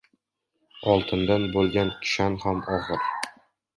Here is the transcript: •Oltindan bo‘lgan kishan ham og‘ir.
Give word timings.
•Oltindan 0.93 1.45
bo‘lgan 1.57 1.93
kishan 2.07 2.39
ham 2.47 2.67
og‘ir. 2.77 3.09